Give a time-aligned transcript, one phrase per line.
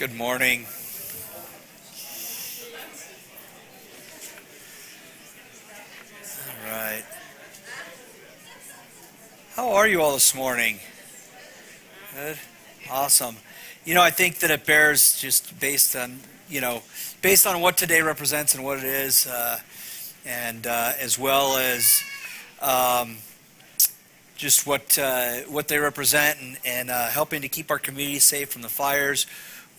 [0.00, 0.64] Good morning.
[6.48, 7.04] All right.
[9.56, 10.78] How are you all this morning?
[12.14, 12.38] Good.
[12.90, 13.36] Awesome.
[13.84, 16.80] You know, I think that it bears just based on, you know,
[17.20, 19.60] based on what today represents and what it is, uh,
[20.24, 22.02] and uh, as well as
[22.62, 23.18] um,
[24.34, 28.48] just what uh, what they represent and, and uh, helping to keep our community safe
[28.48, 29.26] from the fires.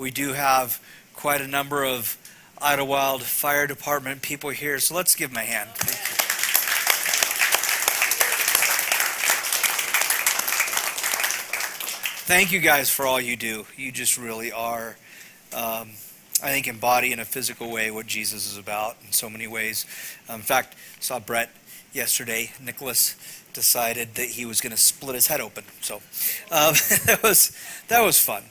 [0.02, 0.82] We do have
[1.14, 2.18] quite a number of
[2.58, 5.70] Idyllwild Fire Department people here, so let's give them a hand.
[5.76, 6.16] Thank you.
[12.26, 13.68] Thank you guys for all you do.
[13.78, 14.98] You just really are,
[15.54, 15.92] um,
[16.42, 19.86] I think, embody in a physical way what Jesus is about in so many ways.
[20.28, 21.52] Um, in fact, saw Brett
[21.94, 22.54] yesterday.
[22.60, 23.16] Nicholas
[23.54, 26.02] decided that he was going to split his head open, so um,
[27.06, 27.56] that was
[27.88, 28.42] that was fun.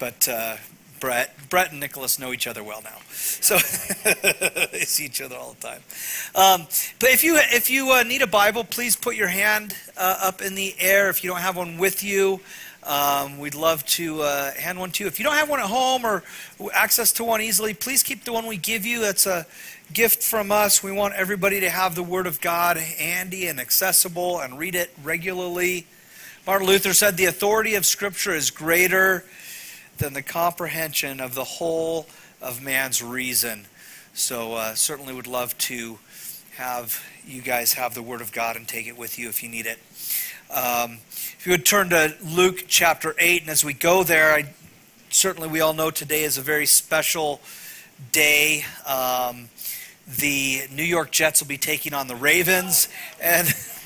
[0.00, 0.56] But uh,
[0.98, 3.58] Brett, Brett and Nicholas know each other well now, so
[4.72, 5.82] they see each other all the time.
[6.34, 6.66] Um,
[6.98, 10.40] but if you if you uh, need a Bible, please put your hand uh, up
[10.40, 11.10] in the air.
[11.10, 12.40] If you don't have one with you,
[12.82, 15.08] um, we'd love to uh, hand one to you.
[15.08, 16.22] If you don't have one at home or
[16.72, 19.00] access to one easily, please keep the one we give you.
[19.00, 19.46] That's a
[19.92, 20.82] gift from us.
[20.82, 24.94] We want everybody to have the Word of God handy and accessible and read it
[25.02, 25.86] regularly.
[26.46, 29.26] Martin Luther said, "The authority of Scripture is greater."
[30.00, 32.06] Than the comprehension of the whole
[32.40, 33.66] of man's reason.
[34.14, 35.98] So, uh, certainly would love to
[36.56, 39.50] have you guys have the Word of God and take it with you if you
[39.50, 39.78] need it.
[40.50, 44.52] Um, if you would turn to Luke chapter 8, and as we go there, I,
[45.10, 47.40] certainly we all know today is a very special
[48.10, 48.64] day.
[48.86, 49.50] Um,
[50.08, 52.88] the New York Jets will be taking on the Ravens,
[53.22, 53.46] and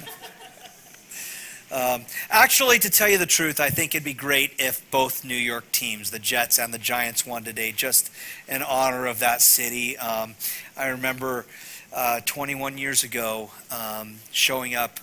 [1.75, 5.35] Um, actually, to tell you the truth, I think it'd be great if both New
[5.35, 8.13] York teams, the Jets and the Giants, won today, just
[8.47, 9.99] in honor of that city.
[9.99, 10.37] Um,
[10.77, 11.47] I remember
[11.93, 15.01] uh, 21 years ago um, showing up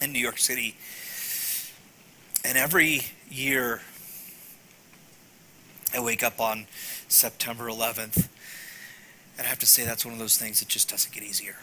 [0.00, 0.74] in New York City,
[2.46, 3.82] and every year
[5.94, 6.64] I wake up on
[7.08, 8.26] September 11th,
[9.36, 11.56] and I have to say that's one of those things that just doesn't get easier.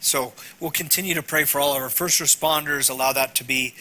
[0.00, 3.74] So we'll continue to pray for all of our first responders, allow that to be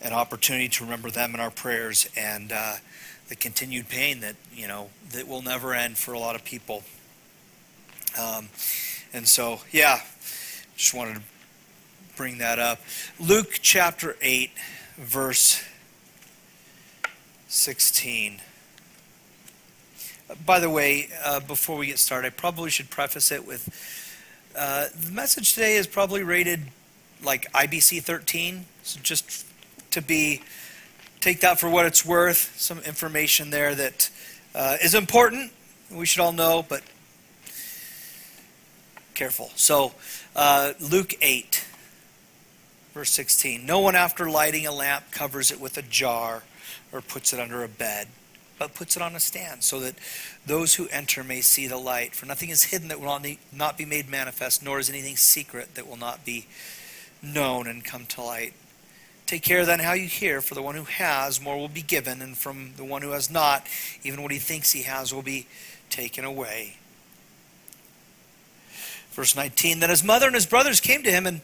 [0.00, 2.76] an opportunity to remember them in our prayers and uh,
[3.28, 6.84] the continued pain that, you know, that will never end for a lot of people.
[8.18, 8.50] Um,
[9.12, 10.00] and so, yeah,
[10.76, 11.22] just wanted to
[12.16, 12.78] bring that up.
[13.18, 14.52] Luke chapter 8,
[14.96, 15.64] verse
[17.48, 18.40] 16.
[20.46, 23.68] By the way, uh, before we get started, I probably should preface it with
[24.58, 26.60] uh, the message today is probably rated
[27.22, 28.66] like IBC 13.
[28.82, 29.46] So just
[29.92, 30.42] to be,
[31.20, 32.54] take that for what it's worth.
[32.58, 34.10] Some information there that
[34.54, 35.52] uh, is important.
[35.92, 36.82] We should all know, but
[39.14, 39.50] careful.
[39.54, 39.92] So
[40.34, 41.64] uh, Luke 8,
[42.94, 43.64] verse 16.
[43.64, 46.42] No one after lighting a lamp covers it with a jar
[46.90, 48.08] or puts it under a bed
[48.58, 49.94] but puts it on a stand so that
[50.46, 52.14] those who enter may see the light.
[52.14, 53.20] For nothing is hidden that will
[53.52, 56.46] not be made manifest, nor is anything secret that will not be
[57.22, 58.54] known and come to light.
[59.26, 62.22] Take care then how you hear, for the one who has, more will be given,
[62.22, 63.66] and from the one who has not,
[64.02, 65.46] even what he thinks he has will be
[65.90, 66.76] taken away.
[69.10, 71.42] Verse 19 Then his mother and his brothers came to him, and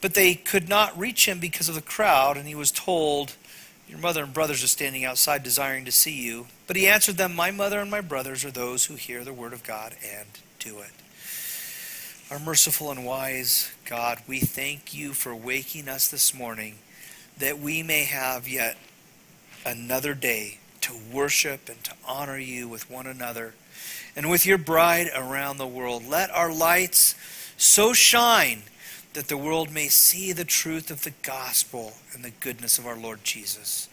[0.00, 3.34] but they could not reach him because of the crowd, and he was told,
[3.88, 6.46] your mother and brothers are standing outside desiring to see you.
[6.66, 9.52] But he answered them, My mother and my brothers are those who hear the word
[9.52, 10.26] of God and
[10.58, 10.90] do it.
[12.30, 16.76] Our merciful and wise God, we thank you for waking us this morning
[17.38, 18.76] that we may have yet
[19.64, 23.54] another day to worship and to honor you with one another
[24.16, 26.04] and with your bride around the world.
[26.04, 27.14] Let our lights
[27.56, 28.62] so shine
[29.16, 32.98] that the world may see the truth of the gospel and the goodness of our
[32.98, 33.88] Lord Jesus.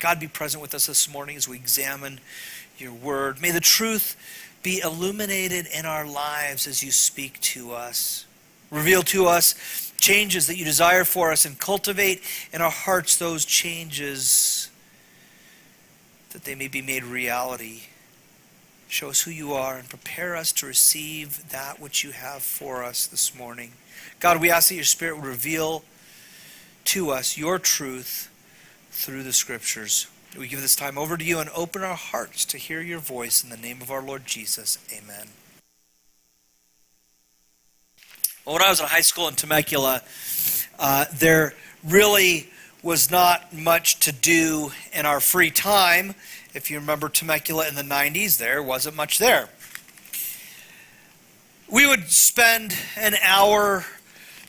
[0.00, 2.20] God be present with us this morning as we examine
[2.78, 3.42] your word.
[3.42, 4.16] May the truth
[4.62, 8.24] be illuminated in our lives as you speak to us.
[8.70, 12.22] Reveal to us changes that you desire for us and cultivate
[12.52, 14.70] in our hearts those changes
[16.30, 17.80] that they may be made reality.
[18.92, 22.84] Show us who you are and prepare us to receive that which you have for
[22.84, 23.72] us this morning.
[24.20, 25.82] God, we ask that your Spirit would reveal
[26.84, 28.30] to us your truth
[28.90, 30.08] through the Scriptures.
[30.38, 33.42] We give this time over to you and open our hearts to hear your voice
[33.42, 34.76] in the name of our Lord Jesus.
[34.92, 35.28] Amen.
[38.44, 40.02] Well, when I was in high school in Temecula,
[40.78, 42.50] uh, there really
[42.82, 46.14] was not much to do in our free time.
[46.54, 49.48] If you remember Temecula in the 90s, there wasn't much there.
[51.70, 53.86] We would spend an hour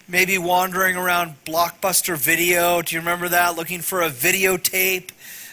[0.06, 2.82] maybe wandering around Blockbuster Video.
[2.82, 3.56] Do you remember that?
[3.56, 5.12] Looking for a videotape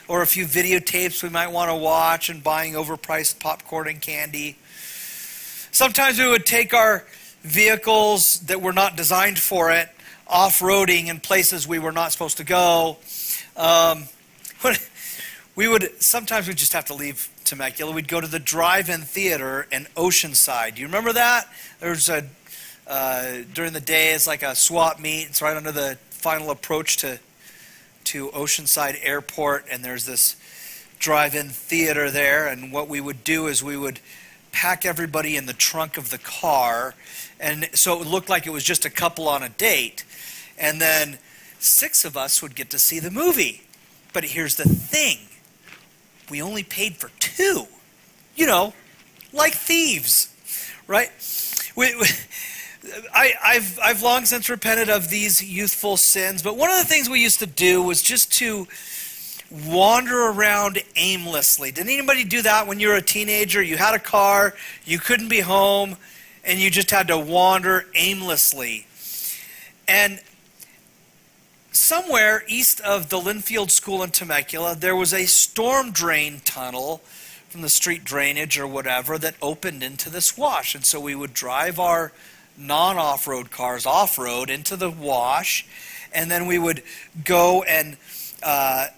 [0.09, 4.59] or a few videotapes we might want to watch and buying overpriced popcorn and candy.
[5.71, 7.07] Sometimes we would take our
[7.43, 9.89] vehicles that were not designed for it
[10.27, 12.97] off roading in places we were not supposed to go.
[13.57, 14.09] Um,
[15.55, 17.93] we would sometimes we just have to leave Temecula.
[17.93, 20.77] We'd go to the drive-in theater in Oceanside.
[20.77, 21.49] Do you remember that?
[21.81, 22.27] There's a
[22.87, 25.29] uh, during the day it's like a swap meet.
[25.29, 27.19] It's right under the final approach to
[28.05, 30.37] to Oceanside Airport, and there's this
[30.99, 32.49] drive-in theater there.
[32.49, 34.01] And what we would do is we would
[34.53, 36.95] pack everybody in the trunk of the car,
[37.39, 40.05] and so it looked like it was just a couple on a date,
[40.59, 41.19] and then
[41.59, 43.63] six of us would get to see the movie.
[44.13, 45.19] But here's the thing:
[46.31, 47.67] we only paid for two.
[48.37, 48.73] You know,
[49.33, 50.35] like thieves,
[50.87, 51.11] right?
[51.77, 52.07] We, we,
[53.13, 57.11] I, have I've long since repented of these youthful sins, but one of the things
[57.11, 58.67] we used to do was just to
[59.51, 61.73] wander around aimlessly.
[61.73, 63.63] Did anybody do that when you were a teenager?
[63.63, 64.55] You had a car,
[64.85, 65.97] you couldn't be home,
[66.45, 68.87] and you just had to wander aimlessly.
[69.89, 70.21] And
[71.73, 76.99] somewhere east of the Linfield School in Temecula, there was a storm drain tunnel
[77.49, 80.75] from the street drainage or whatever that opened into this wash.
[80.75, 82.13] And so we would drive our
[82.57, 85.67] non off road cars off road into the wash,
[86.13, 86.83] and then we would
[87.25, 87.97] go and
[88.43, 88.89] uh,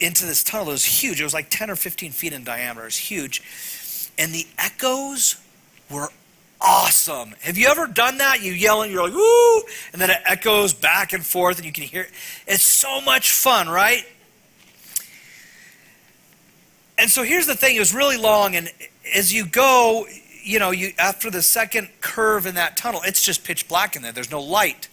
[0.00, 0.68] into this tunnel.
[0.68, 1.20] It was huge.
[1.20, 2.82] It was like 10 or 15 feet in diameter.
[2.82, 3.42] It was huge.
[4.18, 5.36] And the echoes
[5.90, 6.10] were
[6.60, 7.34] awesome.
[7.40, 8.42] Have you ever done that?
[8.42, 9.62] You yell and you're like, woo,
[9.92, 12.10] and then it echoes back and forth and you can hear it.
[12.46, 14.04] It's so much fun, right?
[16.98, 18.70] And so here's the thing, it was really long, and
[19.14, 20.06] as you go,
[20.42, 24.02] you know, you after the second curve in that tunnel, it's just pitch black in
[24.02, 24.12] there.
[24.12, 24.88] There's no light.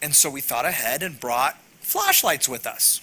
[0.00, 3.00] And so we thought ahead and brought flashlights with us.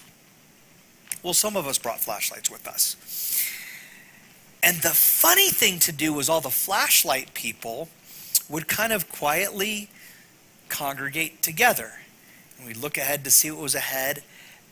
[1.22, 2.96] Well, some of us brought flashlights with us.
[4.66, 7.88] And the funny thing to do was all the flashlight people
[8.48, 9.88] would kind of quietly
[10.68, 11.92] congregate together.
[12.58, 14.24] And we'd look ahead to see what was ahead,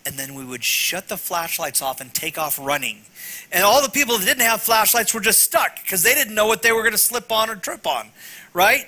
[0.05, 3.03] and then we would shut the flashlights off and take off running.
[3.53, 6.49] And all the people that didn't have flashlights were just stuck because they didn't know
[6.49, 8.09] what they were going to slip on or trip on,
[8.53, 8.87] right?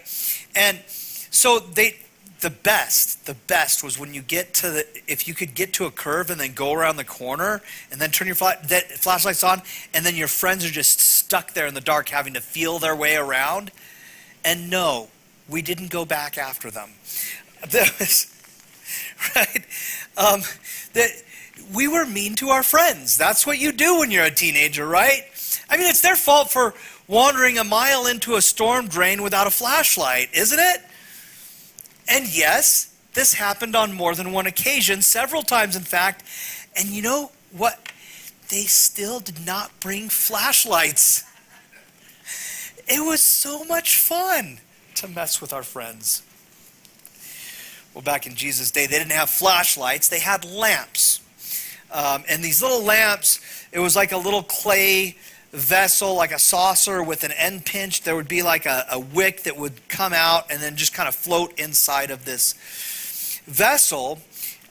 [0.56, 1.98] And so they
[2.40, 5.86] the best, the best was when you get to the if you could get to
[5.86, 9.42] a curve and then go around the corner and then turn your flash, that flashlights
[9.42, 9.62] on
[9.94, 12.94] and then your friends are just stuck there in the dark having to feel their
[12.94, 13.72] way around.
[14.44, 15.08] And no,
[15.48, 16.90] we didn't go back after them.
[17.70, 18.32] That was
[19.34, 19.64] right.
[20.16, 20.42] Um,
[20.92, 21.10] that
[21.74, 23.16] we were mean to our friends.
[23.16, 25.22] That's what you do when you're a teenager, right?
[25.68, 26.74] I mean, it's their fault for
[27.08, 30.82] wandering a mile into a storm drain without a flashlight, isn't it?
[32.08, 36.22] And yes, this happened on more than one occasion, several times, in fact.
[36.76, 37.80] And you know what?
[38.48, 41.24] They still did not bring flashlights.
[42.86, 44.58] It was so much fun
[44.96, 46.22] to mess with our friends.
[47.92, 51.20] Well, back in Jesus' day, they didn't have flashlights, they had lamps.
[51.90, 53.40] Um, and these little lamps,
[53.72, 55.16] it was like a little clay
[55.56, 58.02] vessel, like a saucer with an end pinch.
[58.02, 61.08] There would be like a, a wick that would come out and then just kind
[61.08, 64.20] of float inside of this vessel.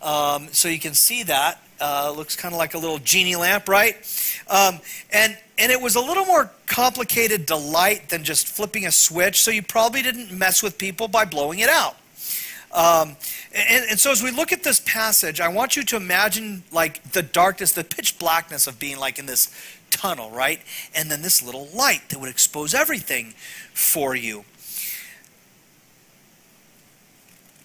[0.01, 1.61] Um, so you can see that.
[1.81, 3.95] Uh, looks kind of like a little genie lamp, right?
[4.47, 4.79] Um,
[5.11, 9.41] and and it was a little more complicated to light than just flipping a switch.
[9.41, 11.95] So you probably didn't mess with people by blowing it out.
[12.71, 13.15] Um,
[13.53, 17.01] and, and, so as we look at this passage, I want you to imagine like
[17.11, 19.49] the darkness, the pitch blackness of being like in this
[19.95, 20.61] tunnel, right?
[20.93, 23.33] And then this little light that would expose everything
[23.73, 24.45] for you.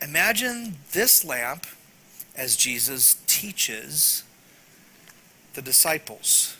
[0.03, 1.67] Imagine this lamp
[2.37, 4.25] as Jesus teaches
[5.55, 6.57] the disciples.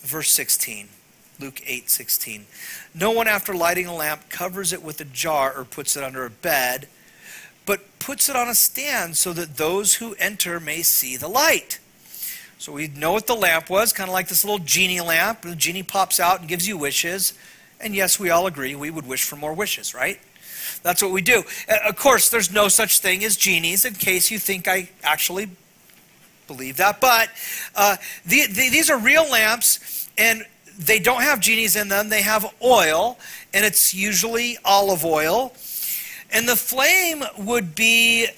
[0.00, 0.88] Verse 16.
[1.40, 2.46] Luke 8, 16.
[2.94, 6.24] No one, after lighting a lamp, covers it with a jar or puts it under
[6.24, 6.86] a bed
[7.66, 11.78] but puts it on a stand so that those who enter may see the light.
[12.58, 15.42] So we know what the lamp was, kind of like this little genie lamp.
[15.42, 17.34] The genie pops out and gives you wishes.
[17.80, 20.18] And yes, we all agree we would wish for more wishes, right?
[20.82, 21.42] That's what we do.
[21.86, 25.50] Of course, there's no such thing as genies, in case you think I actually
[26.46, 27.00] believe that.
[27.00, 27.28] But
[27.74, 30.44] uh, the, the, these are real lamps, and
[30.78, 32.08] they don't have genies in them.
[32.08, 33.18] They have oil,
[33.52, 35.52] and it's usually olive oil.
[36.30, 38.28] And the flame would be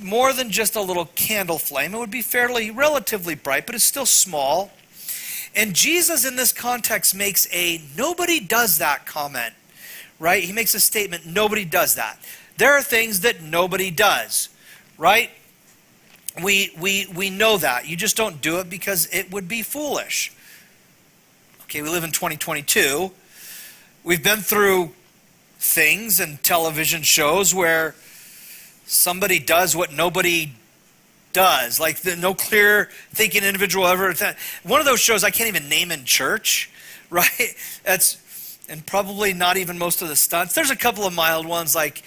[0.00, 1.94] more than just a little candle flame.
[1.94, 4.70] It would be fairly, relatively bright, but it's still small.
[5.54, 9.54] And Jesus, in this context, makes a nobody does that comment,
[10.18, 10.42] right?
[10.42, 12.18] He makes a statement nobody does that.
[12.58, 14.48] There are things that nobody does,
[14.96, 15.30] right?
[16.42, 17.88] We, we, we know that.
[17.88, 20.32] You just don't do it because it would be foolish.
[21.64, 23.10] Okay, we live in 2022.
[24.04, 24.92] We've been through
[25.58, 27.94] things and television shows where
[28.88, 30.52] somebody does what nobody
[31.32, 31.78] does.
[31.78, 34.12] Like the no clear thinking individual ever.
[34.64, 36.70] One of those shows I can't even name in church,
[37.10, 37.54] right?
[37.84, 38.24] That's
[38.68, 40.54] and probably not even most of the stunts.
[40.54, 42.02] There's a couple of mild ones like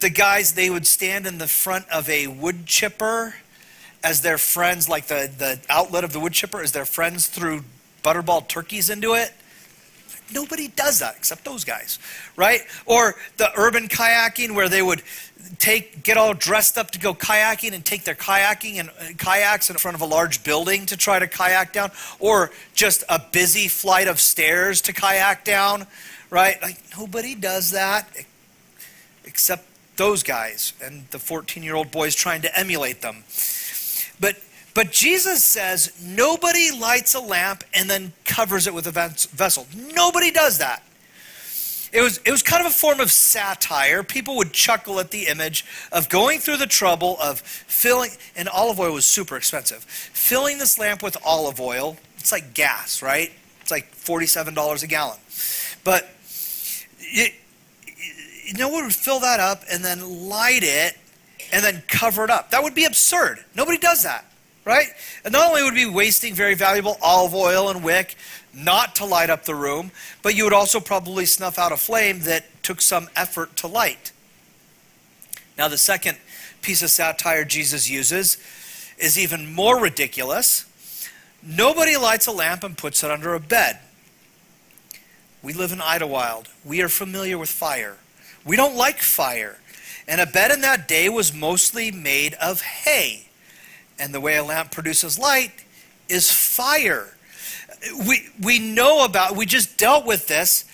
[0.00, 3.34] the guys they would stand in the front of a wood chipper
[4.02, 7.64] as their friends, like the, the outlet of the wood chipper, as their friends threw
[8.02, 9.32] butterball turkeys into it.
[10.32, 11.98] Nobody does that except those guys,
[12.36, 12.60] right?
[12.86, 15.02] Or the urban kayaking where they would
[15.58, 19.70] take get all dressed up to go kayaking and take their kayaking and uh, kayaks
[19.70, 23.68] in front of a large building to try to kayak down or just a busy
[23.68, 25.86] flight of stairs to kayak down
[26.30, 26.60] right?
[26.62, 28.08] Like nobody does that
[29.24, 29.66] except
[29.96, 33.24] those guys and the 14 year old boys trying to emulate them.
[34.18, 34.36] But
[34.72, 39.66] but Jesus says nobody lights a lamp and then covers it with a vessel.
[39.74, 40.82] Nobody does that
[41.92, 44.02] it was, it was kind of a form of satire.
[44.02, 48.78] People would chuckle at the image of going through the trouble of filling, and olive
[48.78, 51.96] oil was super expensive, filling this lamp with olive oil.
[52.18, 53.32] It's like gas, right?
[53.60, 55.18] It's like $47 a gallon.
[55.82, 56.08] But
[56.98, 57.34] it,
[58.46, 60.96] you know, would fill that up and then light it
[61.52, 62.50] and then cover it up.
[62.50, 63.44] That would be absurd.
[63.54, 64.24] Nobody does that,
[64.64, 64.88] right?
[65.24, 68.16] And not only would be wasting very valuable olive oil and wick,
[68.52, 69.90] not to light up the room,
[70.22, 74.12] but you would also probably snuff out a flame that took some effort to light.
[75.56, 76.18] Now, the second
[76.62, 78.38] piece of satire Jesus uses
[78.98, 80.66] is even more ridiculous.
[81.42, 83.78] Nobody lights a lamp and puts it under a bed.
[85.42, 86.48] We live in Idyllwild.
[86.64, 87.96] We are familiar with fire.
[88.44, 89.58] We don't like fire.
[90.06, 93.28] And a bed in that day was mostly made of hay.
[93.98, 95.64] And the way a lamp produces light
[96.08, 97.14] is fire
[98.06, 100.64] we, we know about, we just dealt with this,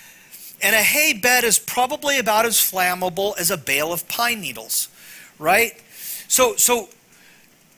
[0.63, 4.89] and a hay bed is probably about as flammable as a bale of pine needles,
[5.39, 5.81] right?
[6.29, 6.89] So, so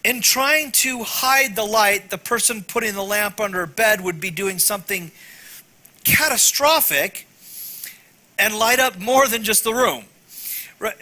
[0.05, 4.21] in trying to hide the light, the person putting the lamp under a bed would
[4.21, 5.11] be doing something
[6.05, 7.27] catastrophic
[8.39, 10.05] and light up more than just the room.
[10.79, 10.95] Right?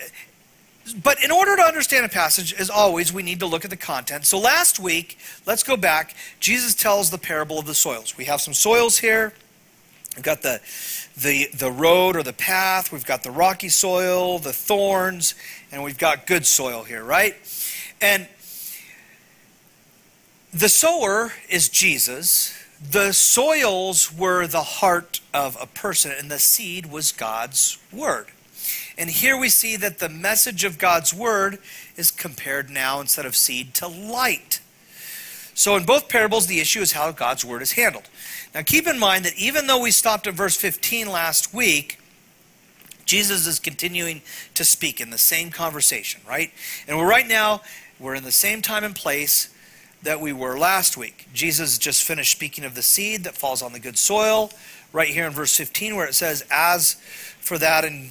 [0.94, 3.76] But in order to understand a passage, as always, we need to look at the
[3.76, 4.24] content.
[4.24, 6.14] So last week, let's go back.
[6.38, 8.16] Jesus tells the parable of the soils.
[8.16, 9.32] We have some soils here.
[10.14, 10.60] We've got the,
[11.16, 12.92] the, the road or the path.
[12.92, 15.34] We've got the rocky soil, the thorns,
[15.70, 17.34] and we've got good soil here, right?
[18.00, 18.28] And
[20.54, 22.54] the sower is Jesus.
[22.90, 28.28] The soils were the heart of a person, and the seed was God's word.
[28.98, 31.58] And here we see that the message of God's word
[31.96, 34.60] is compared now instead of seed to light.
[35.54, 38.08] So in both parables, the issue is how God's word is handled.
[38.54, 41.98] Now keep in mind that even though we stopped at verse 15 last week,
[43.04, 44.20] Jesus is continuing
[44.54, 46.50] to speak in the same conversation, right?
[46.88, 47.62] And we're right now,
[48.00, 49.54] we're in the same time and place
[50.02, 51.28] that we were last week.
[51.32, 54.50] Jesus just finished speaking of the seed that falls on the good soil,
[54.92, 56.94] right here in verse 15, where it says, As
[57.40, 58.10] for that in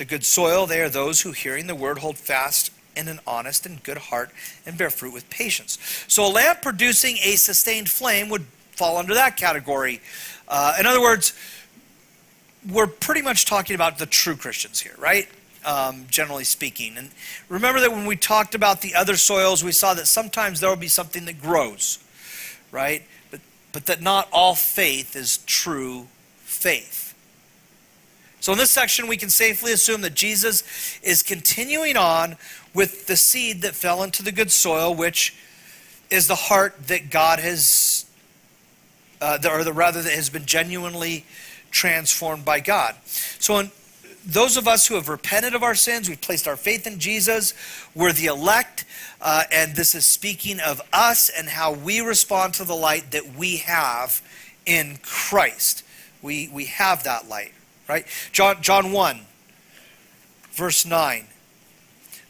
[0.00, 3.66] the good soil, they are those who, hearing the word, hold fast in an honest
[3.66, 4.30] and good heart
[4.64, 5.78] and bear fruit with patience.
[6.08, 10.00] So a lamp producing a sustained flame would fall under that category.
[10.48, 11.34] Uh, in other words,
[12.66, 15.28] we're pretty much talking about the true Christians here, right?
[15.66, 16.96] Um, generally speaking.
[16.96, 17.10] And
[17.50, 20.76] remember that when we talked about the other soils, we saw that sometimes there will
[20.76, 21.98] be something that grows,
[22.72, 23.02] right?
[23.30, 23.40] But,
[23.72, 26.06] but that not all faith is true
[26.38, 27.09] faith.
[28.40, 32.36] So in this section, we can safely assume that Jesus is continuing on
[32.74, 35.36] with the seed that fell into the good soil, which
[36.10, 38.06] is the heart that God has,
[39.20, 41.26] uh, or the, rather that has been genuinely
[41.70, 42.96] transformed by God.
[43.04, 43.70] So in,
[44.24, 47.54] those of us who have repented of our sins, we've placed our faith in Jesus,
[47.94, 48.84] we're the elect,
[49.20, 53.34] uh, and this is speaking of us and how we respond to the light that
[53.34, 54.22] we have
[54.66, 55.84] in Christ.
[56.22, 57.52] We, we have that light.
[57.90, 58.06] Right?
[58.30, 59.20] John, John 1,
[60.52, 61.26] verse 9.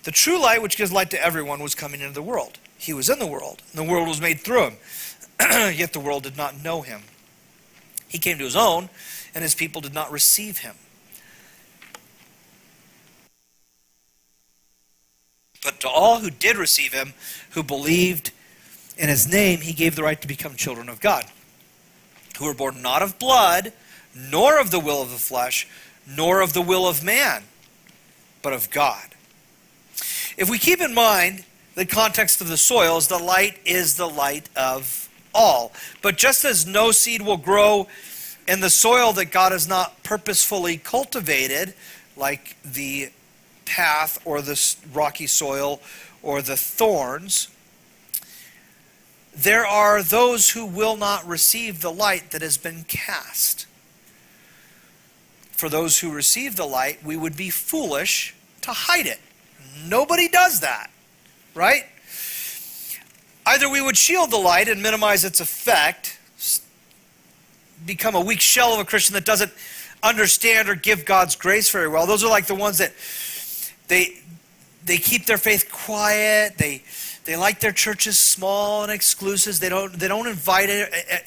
[0.05, 2.59] The true light, which gives light to everyone, was coming into the world.
[2.79, 4.77] He was in the world, and the world was made through him.
[5.77, 7.03] Yet the world did not know him.
[8.09, 8.89] He came to his own,
[9.35, 10.77] and his people did not receive him.
[15.63, 17.13] But to all who did receive him,
[17.51, 18.31] who believed
[18.97, 21.27] in his name, he gave the right to become children of God,
[22.39, 23.75] who were born not of blood,
[24.15, 25.67] nor of the will of the flesh,
[26.07, 27.45] nor of the will of man,
[28.43, 29.09] but of God.
[30.37, 34.49] If we keep in mind the context of the soils, the light is the light
[34.57, 35.73] of all.
[36.03, 37.87] But just as no seed will grow
[38.49, 41.75] in the soil that God has not purposefully cultivated,
[42.17, 43.11] like the
[43.65, 45.81] path or the rocky soil
[46.23, 47.49] or the thorns,
[49.35, 53.67] there are those who will not receive the light that has been cast.
[55.61, 59.19] For those who receive the light, we would be foolish to hide it.
[59.87, 60.91] Nobody does that,
[61.55, 61.85] right?
[63.45, 66.19] Either we would shield the light and minimize its effect,
[67.85, 69.53] become a weak shell of a Christian that doesn't
[70.03, 72.07] understand or give God's grace very well.
[72.07, 72.95] Those are like the ones that
[73.89, 74.19] they
[74.87, 76.57] they keep their faith quiet.
[76.57, 76.85] They
[77.25, 79.61] they like their churches small and exclusive.
[79.61, 80.71] They don't they don't invite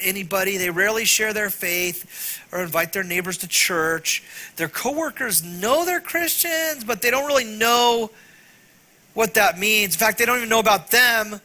[0.00, 0.56] anybody.
[0.56, 4.22] They rarely share their faith or invite their neighbors to church.
[4.56, 8.10] Their coworkers know they're Christians, but they don't really know
[9.14, 9.94] what that means.
[9.94, 11.40] In fact, they don't even know about them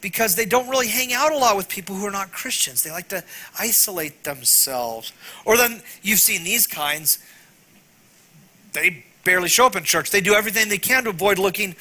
[0.00, 2.82] because they don't really hang out a lot with people who are not Christians.
[2.82, 3.24] They like to
[3.58, 5.12] isolate themselves.
[5.44, 7.18] Or then you've seen these kinds,
[8.74, 10.10] they barely show up in church.
[10.10, 11.76] They do everything they can to avoid looking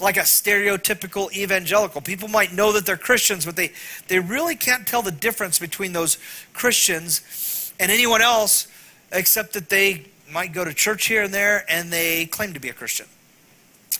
[0.00, 2.00] like a stereotypical evangelical.
[2.00, 3.70] People might know that they're Christians, but they,
[4.08, 6.18] they really can't tell the difference between those
[6.54, 8.66] Christians and anyone else
[9.12, 12.68] except that they might go to church here and there and they claim to be
[12.68, 13.06] a Christian.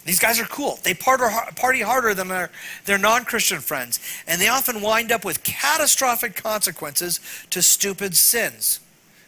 [0.05, 0.81] These guys are cool.
[0.83, 2.51] They party harder than their,
[2.85, 8.81] their non Christian friends, and they often wind up with catastrophic consequences to stupid sins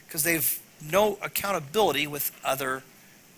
[0.08, 2.82] because they've no accountability with other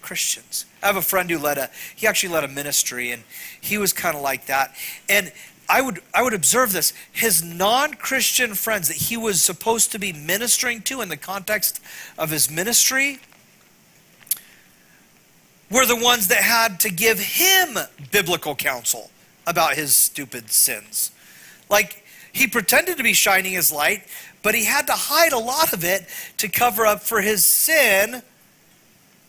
[0.02, 0.66] Christians.
[0.82, 3.22] I have a friend who led a he actually led a ministry and
[3.60, 4.74] he was kind of like that.
[5.08, 5.32] And
[5.68, 6.92] I would I would observe this.
[7.12, 11.80] His non-Christian friends that he was supposed to be ministering to in the context
[12.18, 13.20] of his ministry
[15.70, 17.78] were the ones that had to give him
[18.10, 19.10] biblical counsel
[19.46, 21.10] about his stupid sins.
[21.70, 24.04] Like, he pretended to be shining his light,
[24.42, 28.22] but he had to hide a lot of it to cover up for his sin.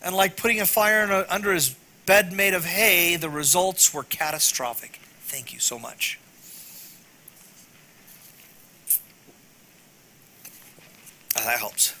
[0.04, 4.02] And like putting a fire a, under his bed made of hay, the results were
[4.02, 5.00] catastrophic.
[5.22, 6.20] Thank you so much.
[11.36, 11.94] Oh, that helps.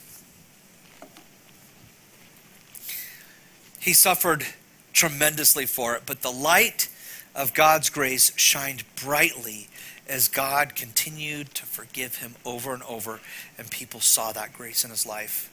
[3.80, 4.46] He suffered
[4.92, 6.88] tremendously for it, but the light
[7.34, 9.68] of God's grace shined brightly
[10.06, 13.20] as God continued to forgive him over and over,
[13.58, 15.50] and people saw that grace in his life.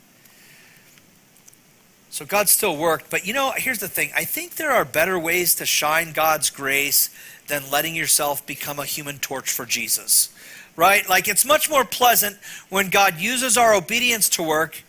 [2.12, 4.12] So God still worked, but you know, here's the thing.
[4.16, 7.10] I think there are better ways to shine God's grace
[7.48, 10.30] than letting yourself become a human torch for Jesus.
[10.76, 11.08] Right?
[11.10, 12.38] Like it's much more pleasant
[12.70, 14.84] when God uses our obedience to work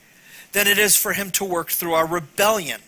[0.53, 2.83] than it is for him to work through our rebellion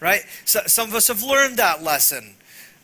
[0.00, 0.22] right?
[0.44, 2.34] So, some of us have learned that lesson.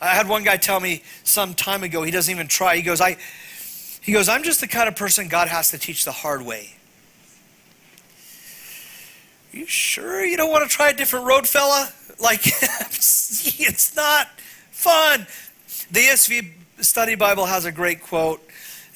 [0.00, 2.76] I had one guy tell me some time ago, he doesn't even try.
[2.76, 3.16] He goes, I,
[4.00, 6.74] he goes, I'm just the kind of person God has to teach the hard way.
[9.55, 11.88] You sure you don't want to try a different road, fella?
[12.21, 14.29] Like, it's not
[14.73, 15.29] fun.
[15.93, 18.43] The ESV Study Bible has a great quote.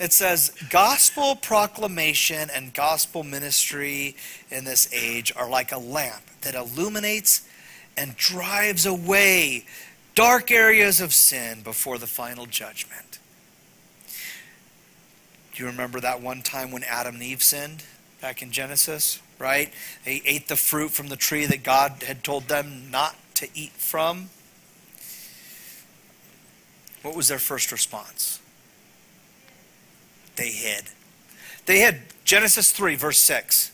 [0.00, 4.16] It says, Gospel proclamation and gospel ministry
[4.50, 7.48] in this age are like a lamp that illuminates
[7.96, 9.64] and drives away
[10.16, 13.20] dark areas of sin before the final judgment.
[15.54, 17.84] Do you remember that one time when Adam and Eve sinned
[18.20, 19.20] back in Genesis?
[19.38, 19.72] Right?
[20.04, 23.72] They ate the fruit from the tree that God had told them not to eat
[23.72, 24.30] from.
[27.02, 28.40] What was their first response?
[30.36, 30.84] They hid.
[31.66, 32.00] They hid.
[32.24, 33.72] Genesis 3, verse 6.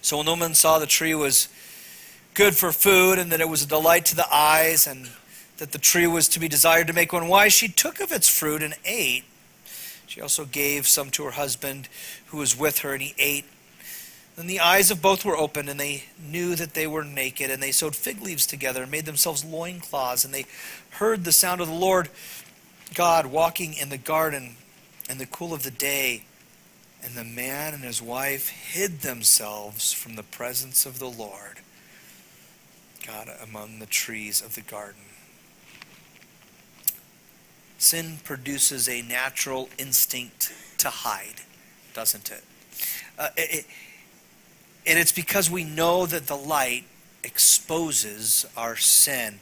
[0.00, 1.48] So when the woman saw the tree was
[2.34, 5.10] good for food and that it was a delight to the eyes and
[5.58, 8.28] that the tree was to be desired to make one wise, she took of its
[8.28, 9.24] fruit and ate.
[10.18, 11.88] She also gave some to her husband
[12.26, 13.44] who was with her, and he ate.
[14.34, 17.62] Then the eyes of both were opened, and they knew that they were naked, and
[17.62, 20.46] they sewed fig leaves together and made themselves loincloths, and they
[20.90, 22.08] heard the sound of the Lord
[22.94, 24.56] God walking in the garden
[25.08, 26.24] in the cool of the day.
[27.00, 31.60] And the man and his wife hid themselves from the presence of the Lord
[33.06, 35.07] God among the trees of the garden.
[37.78, 41.42] Sin produces a natural instinct to hide,
[41.94, 42.44] doesn't it?
[43.18, 43.66] Uh, it,
[44.86, 46.84] and it's because we know that the light
[47.24, 49.40] exposes our sin.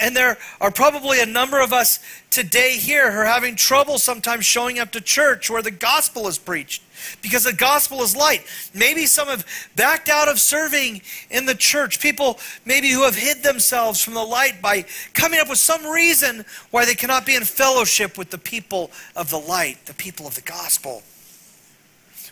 [0.00, 4.46] And there are probably a number of us today here who are having trouble sometimes
[4.46, 6.82] showing up to church where the gospel is preached
[7.22, 8.44] because the gospel is light.
[8.74, 12.00] Maybe some have backed out of serving in the church.
[12.00, 16.44] People maybe who have hid themselves from the light by coming up with some reason
[16.70, 20.34] why they cannot be in fellowship with the people of the light, the people of
[20.34, 21.02] the gospel.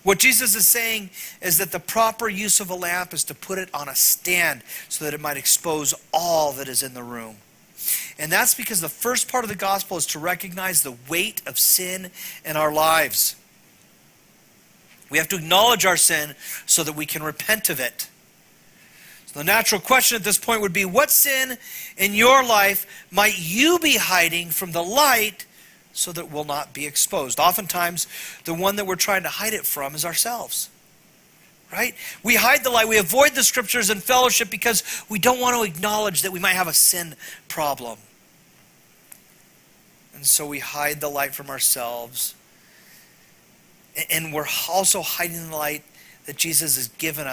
[0.07, 1.11] What Jesus is saying
[1.43, 4.63] is that the proper use of a lamp is to put it on a stand
[4.89, 7.39] so that it might expose all that is in the room.
[8.17, 11.59] And that's because the first part of the gospel is to recognize the weight of
[11.59, 12.13] sin
[12.45, 13.35] in our lives.
[15.11, 18.09] We have to acknowledge our sin so that we can repent of it.
[19.27, 21.59] So the natural question at this point would be what sin
[21.97, 25.47] in your life might you be hiding from the light
[25.97, 27.41] so that it will not be exposed.
[27.41, 28.07] Oftentimes,
[28.45, 30.69] the one that we're trying to hide it from is ourselves.
[31.73, 31.95] Right?
[32.23, 32.87] We hide the light.
[32.87, 36.53] We avoid the scriptures and fellowship because we don't want to acknowledge that we might
[36.53, 37.17] have a sin
[37.49, 37.99] problem.
[40.15, 42.35] And so we hide the light from ourselves.
[44.11, 45.83] And we're also hiding the light
[46.27, 47.27] that Jesus has given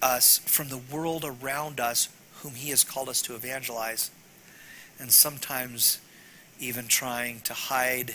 [0.00, 4.10] us from the world around us, whom he has called us to evangelize.
[4.98, 6.00] And sometimes
[6.58, 8.14] even trying to hide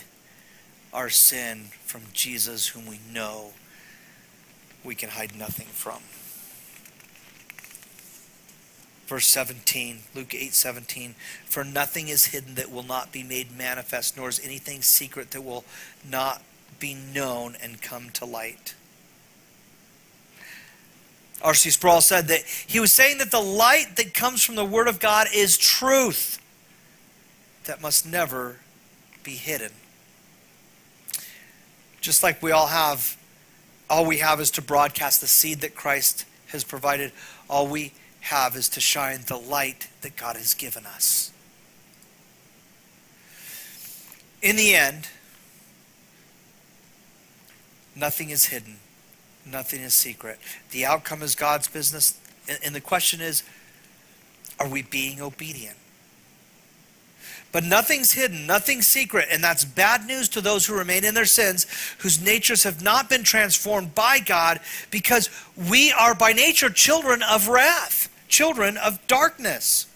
[0.92, 3.52] our sin from Jesus, whom we know
[4.84, 6.00] we can hide nothing from.
[9.06, 11.14] Verse 17, Luke 8 17.
[11.44, 15.42] For nothing is hidden that will not be made manifest, nor is anything secret that
[15.42, 15.64] will
[16.08, 16.42] not
[16.78, 18.74] be known and come to light.
[21.42, 21.70] R.C.
[21.70, 25.00] Sproul said that he was saying that the light that comes from the Word of
[25.00, 26.41] God is truth
[27.64, 28.56] that must never
[29.22, 29.72] be hidden.
[32.00, 33.16] Just like we all have,
[33.88, 37.12] all we have is to broadcast the seed that Christ has provided.
[37.48, 41.32] All we have is to shine the light that God has given us.
[44.40, 45.08] In the end,
[47.94, 48.78] nothing is hidden,
[49.46, 50.38] nothing is secret.
[50.72, 52.18] The outcome is God's business.
[52.64, 53.44] And the question is
[54.58, 55.76] are we being obedient?
[57.52, 61.26] But nothing's hidden, nothing's secret, and that's bad news to those who remain in their
[61.26, 61.66] sins,
[61.98, 64.58] whose natures have not been transformed by God,
[64.90, 65.28] because
[65.68, 69.86] we are by nature children of wrath, children of darkness.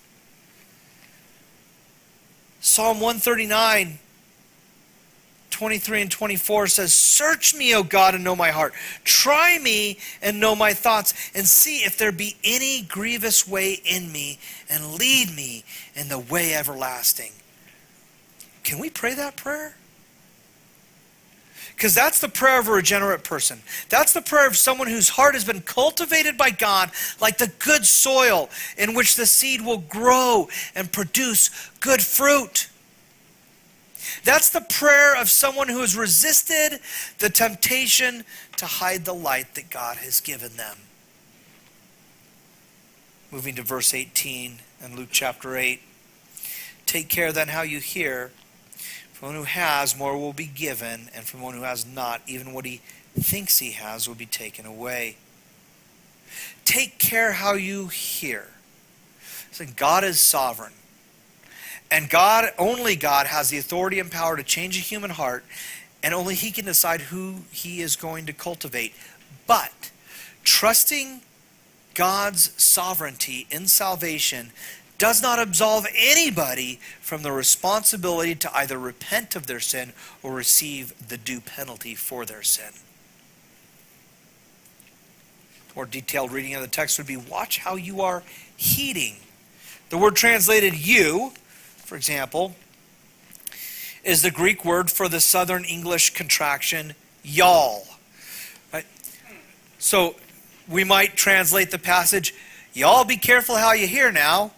[2.61, 4.01] Psalm 139,
[5.51, 8.75] 23 and 24 says, Search me, O God, and know my heart.
[9.05, 14.13] Try me and know my thoughts, and see if there be any grievous way in
[14.13, 14.39] me,
[14.69, 15.65] and lead me
[15.95, 17.33] in the way everlasting.
[18.67, 19.77] Can we pray that prayer?
[21.77, 23.61] Because that's the prayer of a regenerate person.
[23.89, 27.87] That's the prayer of someone whose heart has been cultivated by God like the good
[27.87, 32.69] soil in which the seed will grow and produce good fruit.
[34.25, 36.81] That's the prayer of someone who has resisted
[37.21, 38.25] the temptation
[38.57, 40.79] to hide the light that God has given them.
[43.31, 45.81] Moving to verse 18 in Luke chapter 8.
[46.85, 48.33] Take care then how you hear
[49.17, 52.53] from one who has, more will be given, and from one who has not, even
[52.53, 52.83] what he
[53.19, 55.17] thinks he has will be taken away.
[56.67, 58.49] Take care how you hear.
[59.53, 60.75] So God is sovereign.
[61.91, 65.47] And God, only God, has the authority and power to change a human heart,
[66.03, 68.93] and only He can decide who He is going to cultivate.
[69.47, 69.93] But
[70.45, 71.23] trusting
[71.95, 74.53] God's sovereignty in salvation
[74.99, 80.95] does not absolve anybody from the responsibility to either repent of their sin or receive
[81.09, 82.73] the due penalty for their sin.
[85.75, 88.23] More detailed reading of the text would be watch how you are
[88.57, 89.17] heeding.
[89.91, 91.33] The word translated you,
[91.77, 92.57] for example,
[94.03, 97.87] is the Greek word for the Southern English contraction y'all.
[98.73, 98.87] Right?
[99.79, 100.17] So
[100.67, 102.35] we might translate the passage,
[102.73, 104.53] y'all be careful how you hear now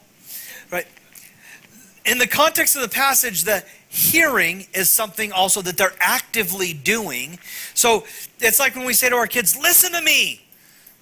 [2.05, 7.39] in the context of the passage, the hearing is something also that they're actively doing.
[7.75, 8.05] So
[8.39, 10.43] it's like when we say to our kids, listen to me.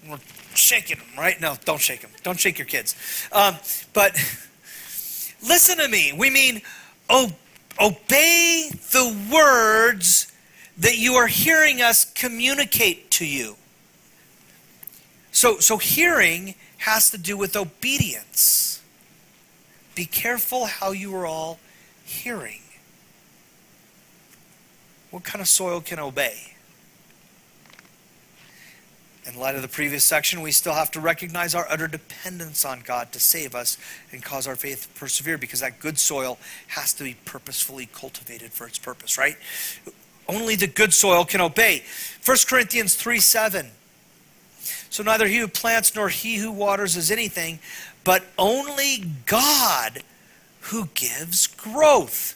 [0.09, 0.18] We're
[0.54, 1.40] shaking them, right?
[1.40, 2.11] No, don't shake them.
[2.22, 2.94] Don't shake your kids.
[3.32, 3.56] Um,
[3.92, 4.12] but
[5.42, 6.12] listen to me.
[6.16, 6.62] We mean
[7.09, 7.32] oh,
[7.80, 10.32] obey the words
[10.78, 13.56] that you are hearing us communicate to you.
[15.32, 18.75] So, so hearing has to do with obedience.
[19.96, 21.59] Be careful how you are all
[22.04, 22.61] hearing.
[25.11, 26.52] What kind of soil can obey?
[29.24, 32.82] In light of the previous section, we still have to recognize our utter dependence on
[32.85, 33.78] God to save us
[34.12, 38.52] and cause our faith to persevere because that good soil has to be purposefully cultivated
[38.52, 39.37] for its purpose, right?
[40.28, 41.85] Only the good soil can obey.
[42.24, 43.70] 1 Corinthians 3 7.
[44.90, 47.59] So neither he who plants nor he who waters is anything,
[48.05, 50.03] but only God
[50.61, 52.35] who gives growth.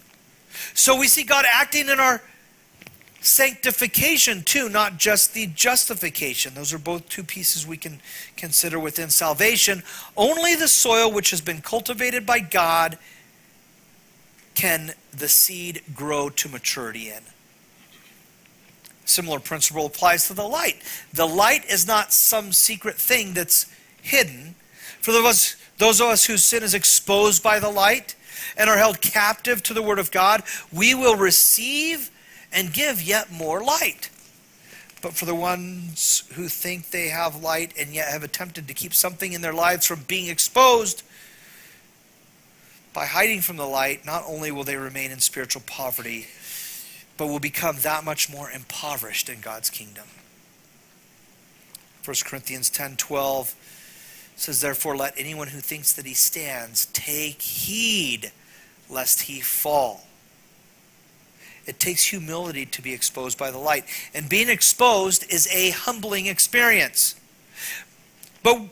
[0.74, 2.22] So we see God acting in our
[3.20, 6.54] sanctification too, not just the justification.
[6.54, 8.00] Those are both two pieces we can
[8.36, 9.82] consider within salvation.
[10.16, 12.98] Only the soil which has been cultivated by God
[14.54, 17.22] can the seed grow to maturity in.
[19.10, 20.82] Similar principle applies to the light.
[21.12, 23.66] The light is not some secret thing that's
[24.00, 24.54] hidden.
[25.00, 28.14] For those, those of us whose sin is exposed by the light
[28.56, 32.10] and are held captive to the Word of God, we will receive
[32.52, 34.10] and give yet more light.
[35.02, 38.94] But for the ones who think they have light and yet have attempted to keep
[38.94, 41.02] something in their lives from being exposed,
[42.92, 46.26] by hiding from the light, not only will they remain in spiritual poverty,
[47.20, 50.06] but will become that much more impoverished in God's kingdom.
[52.02, 53.54] 1 Corinthians 10 12
[54.36, 58.32] says, Therefore, let anyone who thinks that he stands take heed
[58.88, 60.06] lest he fall.
[61.66, 63.84] It takes humility to be exposed by the light.
[64.14, 67.20] And being exposed is a humbling experience.
[68.42, 68.62] But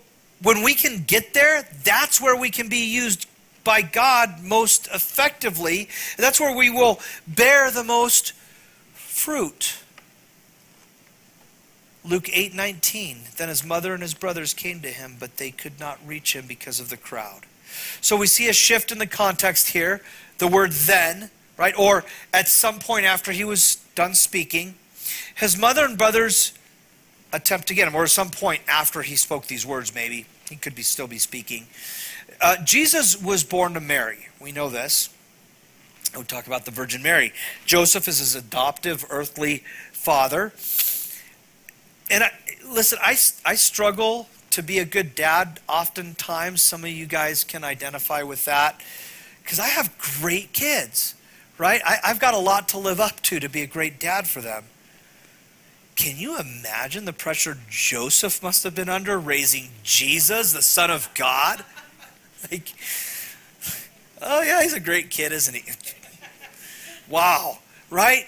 [0.43, 3.27] when we can get there, that's where we can be used
[3.63, 5.91] by God most effectively.
[6.17, 8.33] That's where we will bear the most
[9.19, 9.79] fruit.
[12.05, 15.99] Luke 8:19 Then his mother and his brothers came to him but they could not
[16.07, 17.47] reach him because of the crowd.
[18.01, 20.01] So we see a shift in the context here.
[20.39, 21.75] The word then right?
[21.79, 24.77] Or at some point after he was done speaking,
[25.35, 26.55] his mother and brothers
[27.33, 30.25] attempt to get him, or at some point after he spoke these words, maybe.
[30.49, 31.67] He could be still be speaking.
[32.41, 34.29] Uh, Jesus was born to Mary.
[34.41, 35.11] We know this.
[36.19, 37.33] We talk about the Virgin Mary.
[37.65, 40.53] Joseph is his adoptive earthly father.
[42.11, 42.33] And I,
[42.69, 46.63] listen, I, I struggle to be a good dad oftentimes.
[46.63, 48.81] Some of you guys can identify with that
[49.43, 51.15] because I have great kids
[51.59, 51.83] right?
[51.85, 54.41] I, I've got a lot to live up to to be a great dad for
[54.41, 54.65] them.
[55.97, 61.11] Can you imagine the pressure Joseph must have been under raising Jesus, the Son of
[61.15, 61.65] God?
[62.53, 62.73] Like,
[64.23, 65.65] oh yeah, he's a great kid, isn't he?
[67.09, 67.59] Wow,
[67.91, 68.27] right?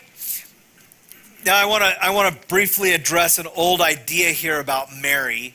[1.44, 5.54] Now I want to I want to briefly address an old idea here about Mary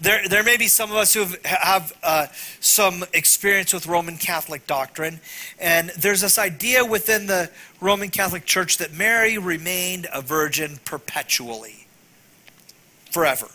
[0.00, 2.26] there, there may be some of us who have, uh,
[2.60, 5.20] some experience with Roman Catholic doctrine,
[5.58, 11.86] and there's this idea within the Roman Catholic Church that Mary remained a virgin perpetually,
[13.10, 13.48] forever.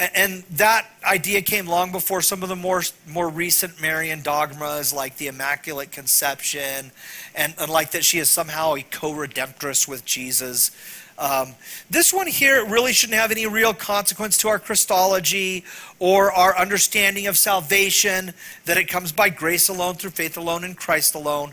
[0.00, 5.18] And, that idea came long before some of the more, more recent Marian dogmas, like
[5.18, 6.90] the Immaculate Conception,
[7.34, 10.70] and, and like that she is somehow a co redemptress with Jesus.
[11.18, 11.54] Um,
[11.90, 15.64] this one here really shouldn't have any real consequence to our Christology
[15.98, 18.32] or our understanding of salvation,
[18.64, 21.52] that it comes by grace alone, through faith alone, in Christ alone.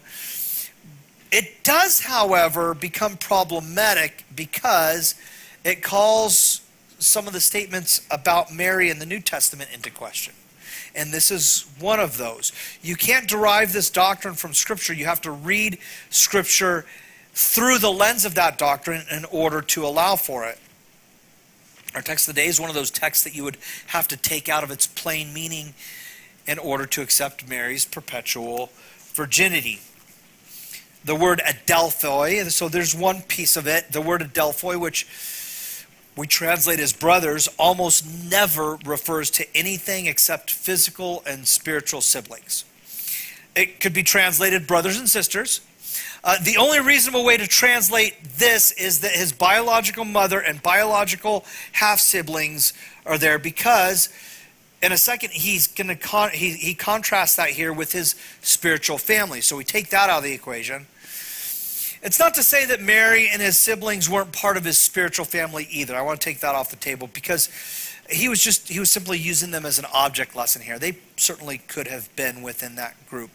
[1.34, 5.16] It does, however, become problematic because
[5.66, 6.62] it calls
[7.00, 10.34] some of the statements about Mary in the New Testament into question.
[10.96, 12.52] And this is one of those.
[12.82, 14.94] You can't derive this doctrine from Scripture.
[14.94, 15.78] You have to read
[16.10, 16.86] Scripture
[17.34, 20.58] through the lens of that doctrine in order to allow for it.
[21.94, 23.58] Our text of the day is one of those texts that you would
[23.88, 25.74] have to take out of its plain meaning
[26.48, 28.72] in order to accept Mary's perpetual
[29.14, 29.82] virginity.
[31.06, 35.08] The word adelphoi, so there's one piece of it, the word adelphoi, which
[36.18, 42.66] we translate as brothers, almost never refers to anything except physical and spiritual siblings.
[43.56, 45.62] It could be translated brothers and sisters.
[46.24, 51.46] Uh, the only reasonable way to translate this is that his biological mother and biological
[51.74, 52.74] half siblings
[53.06, 54.10] are there because
[54.82, 58.98] in a second he's going to con- he, he contrasts that here with his spiritual
[58.98, 60.86] family so we take that out of the equation
[62.02, 65.68] it's not to say that mary and his siblings weren't part of his spiritual family
[65.72, 67.50] either i want to take that off the table because
[68.10, 71.58] he was just he was simply using them as an object lesson here they certainly
[71.58, 73.30] could have been within that group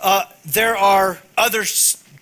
[0.00, 1.64] uh, there are other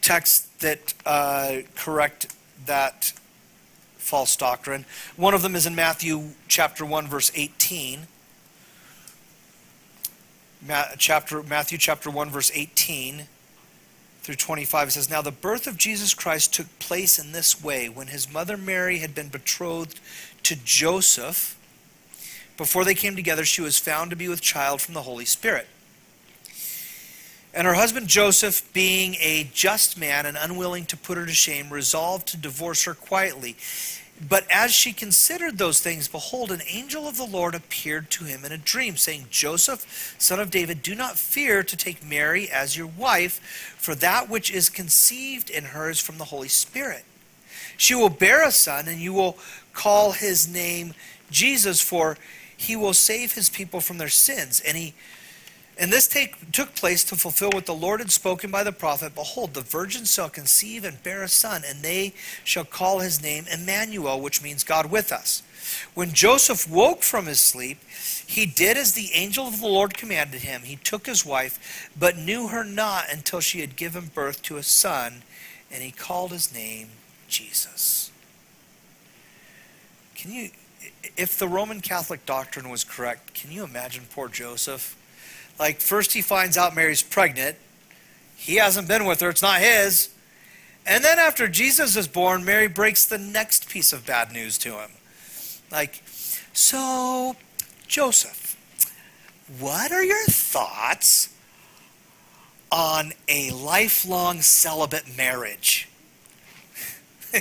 [0.01, 2.35] texts that uh, correct
[2.67, 3.13] that
[4.05, 4.85] false doctrine.
[5.17, 8.07] One of them is in Matthew chapter 1, verse 18.
[10.69, 13.27] Ma- chapter, Matthew chapter 1, verse 18
[14.25, 17.91] through 25 it says, Now the birth of Jesus Christ took place in this way.
[17.91, 20.01] When his mother Mary had been betrothed
[20.45, 21.59] to Joseph,
[22.57, 25.67] before they came together, she was found to be with child from the Holy Spirit.
[27.53, 31.69] And her husband Joseph, being a just man and unwilling to put her to shame,
[31.69, 33.57] resolved to divorce her quietly.
[34.21, 38.45] But as she considered those things, behold, an angel of the Lord appeared to him
[38.45, 42.77] in a dream, saying, Joseph, son of David, do not fear to take Mary as
[42.77, 47.05] your wife, for that which is conceived in her is from the Holy Spirit.
[47.77, 49.37] She will bear a son, and you will
[49.73, 50.95] call his name
[51.31, 52.17] Jesus, for
[52.57, 54.61] he will save his people from their sins.
[54.61, 54.95] And he
[55.77, 59.15] and this take, took place to fulfill what the Lord had spoken by the prophet
[59.15, 63.47] Behold, the virgin shall conceive and bear a son, and they shall call his name
[63.53, 65.43] Emmanuel, which means God with us.
[65.95, 67.79] When Joseph woke from his sleep,
[68.27, 70.63] he did as the angel of the Lord commanded him.
[70.63, 74.63] He took his wife, but knew her not until she had given birth to a
[74.63, 75.23] son,
[75.73, 76.89] and he called his name
[77.27, 78.13] Jesus.
[80.15, 80.51] Can you,
[81.17, 84.97] if the Roman Catholic doctrine was correct, can you imagine poor Joseph?
[85.59, 87.57] Like, first he finds out Mary's pregnant.
[88.37, 90.11] He hasn't been with her, it's not his.
[90.87, 94.79] And then after Jesus is born, Mary breaks the next piece of bad news to
[94.79, 94.91] him.
[95.71, 96.03] Like,
[96.53, 97.37] so,
[97.89, 98.57] Joseph,
[99.59, 101.35] what are your thoughts
[102.71, 105.89] on a lifelong celibate marriage?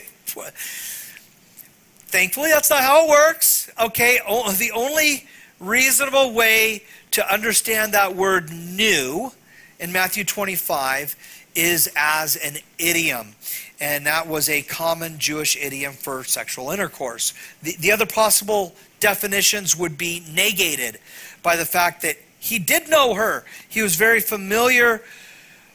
[2.08, 3.69] Thankfully, that's not how it works.
[3.82, 4.19] Okay,
[4.58, 5.28] the only
[5.60, 9.32] reasonable way to understand that word knew
[9.80, 11.15] in Matthew 25
[11.56, 13.36] is as an idiom.
[13.80, 17.34] And that was a common Jewish idiom for sexual intercourse.
[17.62, 20.99] The, the other possible definitions would be negated
[21.43, 23.45] by the fact that he did know her.
[23.69, 25.02] He was very familiar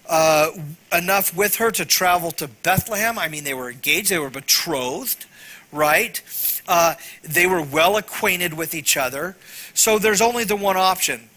[0.09, 0.51] uh,
[0.93, 3.19] enough with her to travel to Bethlehem.
[3.19, 5.27] I mean, they were engaged, they were betrothed,
[5.71, 6.21] right?
[6.69, 9.37] Uh, they were well acquainted with each other.
[9.73, 11.29] So there's only the one option.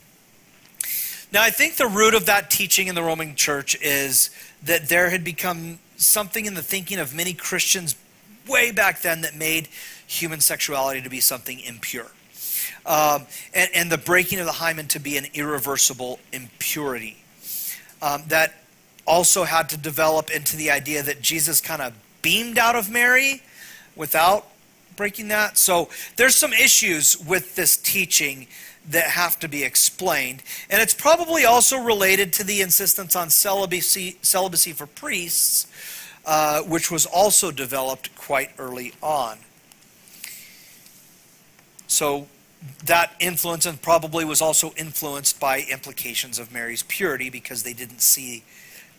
[1.31, 4.29] Now, I think the root of that teaching in the Roman church is
[4.63, 7.95] that there had become something in the thinking of many Christians
[8.47, 9.69] way back then that made
[10.05, 12.07] human sexuality to be something impure.
[12.85, 17.23] Um, and, and, the breaking of the hymen to be an irreversible impurity.
[18.01, 18.55] Um, that
[19.05, 23.43] also had to develop into the idea that Jesus kind of beamed out of Mary
[23.95, 24.47] without
[24.95, 25.57] breaking that.
[25.57, 28.47] So there's some issues with this teaching
[28.89, 30.43] that have to be explained.
[30.69, 35.67] And it's probably also related to the insistence on celibacy, celibacy for priests,
[36.25, 39.37] uh, which was also developed quite early on.
[41.87, 42.27] So
[42.85, 48.01] that influence and probably was also influenced by implications of Mary's purity because they didn't
[48.01, 48.43] see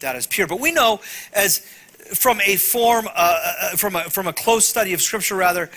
[0.00, 0.46] that as pure.
[0.46, 1.00] But we know
[1.32, 1.66] as
[2.14, 5.70] from a form, uh, uh, uh, from, a, from a close study of Scripture, rather,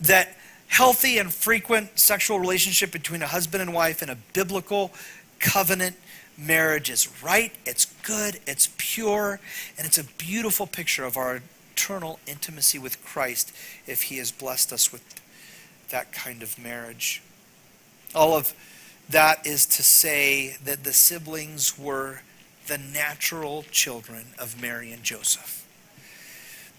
[0.00, 0.36] that
[0.68, 4.92] healthy and frequent sexual relationship between a husband and wife in a biblical
[5.38, 5.96] covenant
[6.38, 9.38] marriage is right, it's good, it's pure,
[9.76, 11.42] and it's a beautiful picture of our
[11.74, 13.52] eternal intimacy with Christ
[13.86, 15.02] if He has blessed us with
[15.90, 17.22] that kind of marriage.
[18.14, 18.54] All of
[19.08, 22.20] that is to say that the siblings were
[22.66, 25.61] the natural children of Mary and Joseph.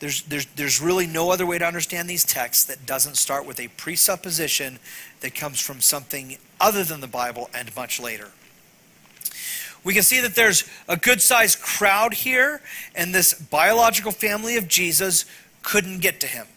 [0.03, 3.57] There's, there's, there's really no other way to understand these texts that doesn't start with
[3.57, 4.79] a presupposition
[5.21, 8.31] that comes from something other than the Bible and much later.
[9.85, 12.61] We can see that there's a good sized crowd here,
[12.93, 15.23] and this biological family of Jesus
[15.61, 16.47] couldn't get to him.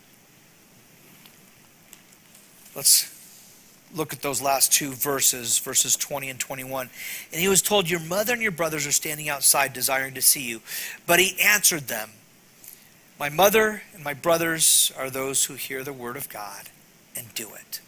[2.74, 3.14] Let's
[3.94, 6.90] look at those last two verses, verses 20 and 21.
[7.30, 10.42] And he was told, Your mother and your brothers are standing outside desiring to see
[10.42, 10.62] you.
[11.06, 12.10] But he answered them,
[13.18, 16.68] my mother and my brothers are those who hear the word of God
[17.16, 17.80] and do it.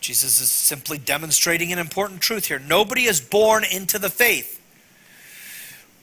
[0.00, 2.58] Jesus is simply demonstrating an important truth here.
[2.58, 4.60] Nobody is born into the faith.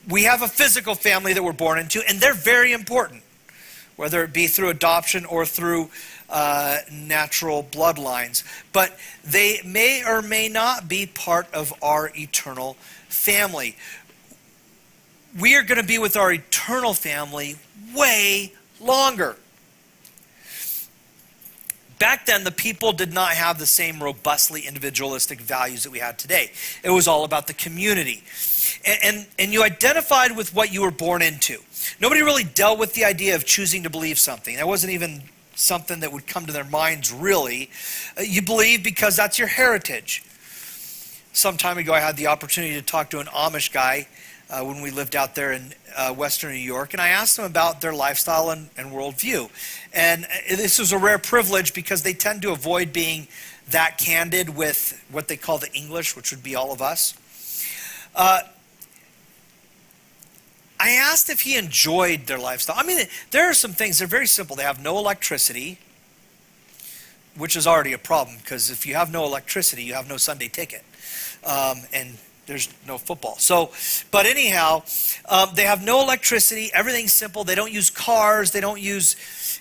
[0.10, 3.24] We have a physical family that we're born into, and they're very important,
[3.98, 5.89] whether it be through adoption or through
[6.30, 8.44] uh, natural bloodlines.
[8.72, 12.77] But they may or may not be part of our eternal
[13.10, 13.75] family.
[15.38, 17.58] We are going to be with our eternal family
[17.96, 19.36] way longer.
[22.00, 26.15] Back then, the people did not have the same robustly individualistic values that we have
[26.15, 26.52] today.
[26.82, 28.23] It was all about the community.
[28.86, 31.58] And, and, and, you identified with what you were born into.
[32.00, 34.56] Nobody really dealt with the idea of choosing to believe something.
[34.56, 35.23] That wasn't even
[35.56, 37.69] something that would come to their minds, really.
[38.17, 40.23] Uh, you believe because that's your heritage.
[41.34, 44.08] Some time ago, I had the opportunity to talk to an Amish guy
[44.50, 47.45] uh, when we lived out there in uh, Western New York, and I asked them
[47.45, 49.50] about their lifestyle and, and worldview.
[49.93, 53.27] And uh, this was a rare privilege because they tend to avoid being
[53.69, 57.13] that candid with what they call the English, which would be all of us.
[58.15, 58.41] Uh,
[60.79, 62.77] I asked if he enjoyed their lifestyle.
[62.79, 64.56] I mean, there are some things, they're very simple.
[64.56, 65.77] They have no electricity,
[67.37, 70.47] which is already a problem because if you have no electricity, you have no Sunday
[70.47, 70.83] ticket.
[71.45, 72.17] Um, and
[72.50, 73.37] there's no football.
[73.37, 73.69] So,
[74.10, 74.81] but anyhow,
[75.29, 76.71] um, they have no electricity.
[76.73, 77.43] Everything's simple.
[77.43, 78.50] They don't use cars.
[78.50, 79.15] They don't use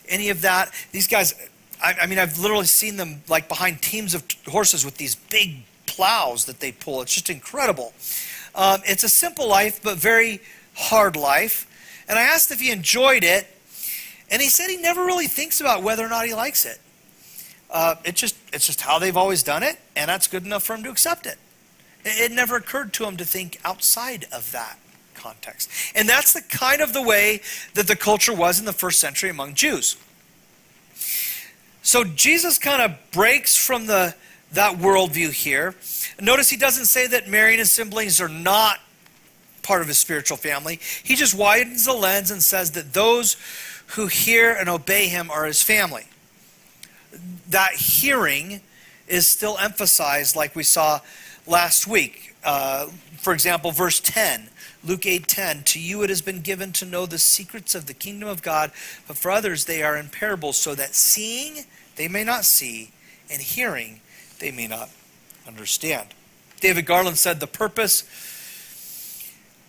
[0.08, 0.72] any of that.
[0.90, 1.34] These guys,
[1.82, 5.64] I, I mean, I've literally seen them like behind teams of horses with these big
[5.84, 7.02] plows that they pull.
[7.02, 7.92] It's just incredible.
[8.54, 10.40] Um, it's a simple life, but very
[10.74, 11.66] hard life.
[12.08, 13.46] And I asked if he enjoyed it,
[14.30, 16.80] and he said he never really thinks about whether or not he likes it.
[17.70, 20.74] Uh, it just, it's just how they've always done it, and that's good enough for
[20.74, 21.36] him to accept it.
[22.04, 24.78] It never occurred to him to think outside of that
[25.14, 25.70] context.
[25.94, 27.40] And that's the kind of the way
[27.74, 29.96] that the culture was in the first century among Jews.
[31.82, 34.14] So Jesus kind of breaks from the
[34.52, 35.74] that worldview here.
[36.20, 38.78] Notice he doesn't say that Mary and his siblings are not
[39.62, 40.80] part of his spiritual family.
[41.02, 43.36] He just widens the lens and says that those
[43.88, 46.06] who hear and obey him are his family.
[47.50, 48.62] That hearing
[49.06, 51.00] is still emphasized, like we saw
[51.48, 52.36] last week.
[52.44, 52.86] Uh,
[53.16, 54.48] for example, verse 10,
[54.84, 58.28] Luke 8:10, "To you it has been given to know the secrets of the kingdom
[58.28, 58.70] of God,
[59.06, 62.92] but for others they are in parables, so that seeing they may not see,
[63.28, 64.00] and hearing
[64.38, 64.90] they may not
[65.46, 66.14] understand."
[66.60, 68.04] David Garland said, "The purpose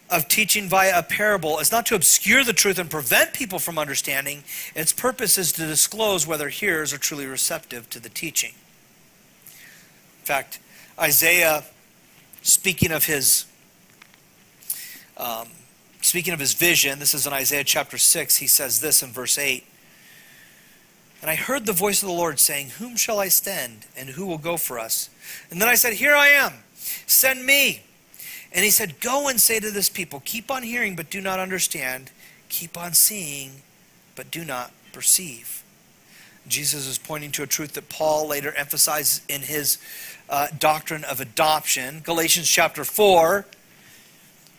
[0.10, 3.78] of teaching via a parable is not to obscure the truth and prevent people from
[3.78, 4.44] understanding.
[4.74, 8.54] Its purpose is to disclose whether hearers are truly receptive to the teaching."
[10.20, 10.60] In fact,
[11.00, 11.64] Isaiah,
[12.42, 13.46] speaking of his
[15.18, 15.48] um,
[16.02, 19.38] speaking of his vision, this is in Isaiah chapter 6, he says this in verse
[19.38, 19.66] 8.
[21.22, 24.26] And I heard the voice of the Lord saying, Whom shall I send, and who
[24.26, 25.10] will go for us?
[25.52, 26.54] And then I said, Here I am,
[27.06, 27.84] send me.
[28.54, 31.40] And he said, Go and say to this people, Keep on hearing, but do not
[31.40, 32.12] understand.
[32.48, 33.62] Keep on seeing,
[34.16, 35.64] but do not perceive.
[36.48, 39.78] Jesus is pointing to a truth that Paul later emphasized in his
[40.30, 42.02] uh, doctrine of adoption.
[42.04, 43.46] Galatians chapter 4,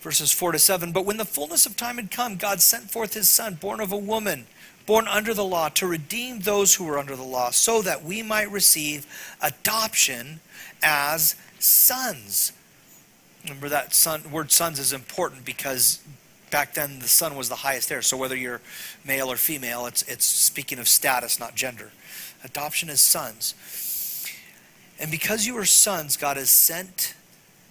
[0.01, 0.93] verses 4 to 7.
[0.93, 3.93] But when the fullness of time had come, God sent forth his Son, born of
[3.93, 4.47] a woman,
[4.87, 8.23] born under the law, to redeem those who were under the law, so that we
[8.23, 9.07] might receive
[9.41, 10.41] adoption
[10.83, 12.53] as sons.
[13.45, 16.01] Remember that son, word sons is important because
[16.51, 18.03] back then the son was the highest heir.
[18.03, 18.61] So whether you're
[19.05, 21.91] male or female, it's, it's speaking of status, not gender.
[22.45, 23.55] Adoption is sons.
[24.99, 27.15] And because you are sons, God has sent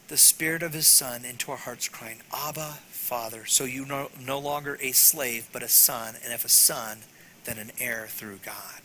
[0.08, 3.46] the Spirit of His Son into our hearts, crying, Abba, Father.
[3.46, 6.16] So you are no longer a slave, but a son.
[6.24, 7.00] And if a son,
[7.46, 8.82] then an heir through God.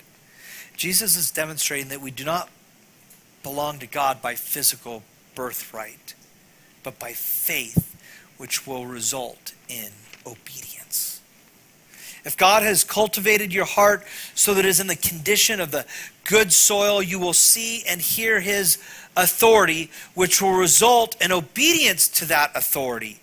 [0.77, 2.49] Jesus is demonstrating that we do not
[3.43, 5.03] belong to God by physical
[5.35, 6.15] birthright,
[6.83, 7.94] but by faith,
[8.37, 9.91] which will result in
[10.27, 11.21] obedience.
[12.25, 14.05] If God has cultivated your heart
[14.35, 15.85] so that it is in the condition of the
[16.25, 18.79] good soil, you will see and hear his
[19.17, 23.21] authority, which will result in obedience to that authority.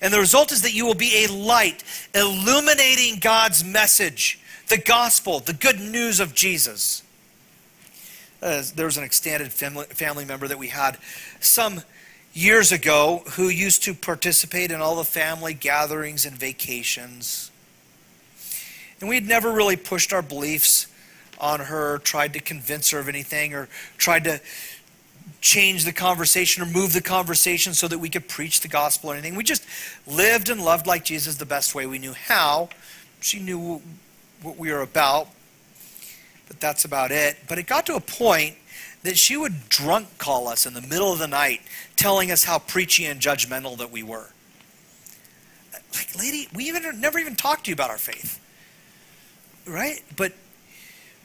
[0.00, 1.82] And the result is that you will be a light
[2.14, 4.38] illuminating God's message,
[4.68, 7.02] the gospel, the good news of Jesus.
[8.42, 10.98] Uh, there was an extended family, family member that we had
[11.40, 11.82] some
[12.36, 17.50] years ago who used to participate in all the family gatherings and vacations.
[19.00, 20.86] And we had never really pushed our beliefs
[21.38, 24.40] on her, tried to convince her of anything, or tried to
[25.40, 29.14] change the conversation or move the conversation so that we could preach the gospel or
[29.14, 29.34] anything.
[29.34, 29.64] We just
[30.06, 32.68] lived and loved like Jesus the best way we knew how.
[33.20, 33.80] She knew
[34.42, 35.28] what we were about,
[36.48, 37.38] but that's about it.
[37.48, 38.56] But it got to a point
[39.06, 41.62] that she would drunk call us in the middle of the night,
[41.96, 44.30] telling us how preachy and judgmental that we were.
[45.94, 48.40] Like, lady, we even never even talked to you about our faith
[49.66, 50.02] right?
[50.16, 50.32] But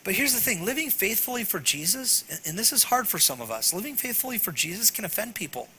[0.03, 3.51] but here's the thing living faithfully for Jesus, and this is hard for some of
[3.51, 5.69] us, living faithfully for Jesus can offend people